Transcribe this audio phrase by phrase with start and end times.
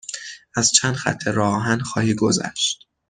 [0.55, 2.89] از چند خط راه آهن خواهی گذشت.